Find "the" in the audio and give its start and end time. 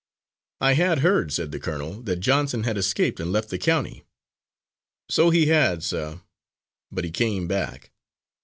1.51-1.59, 3.51-3.59